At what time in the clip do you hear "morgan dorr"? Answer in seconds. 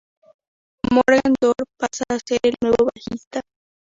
0.91-1.63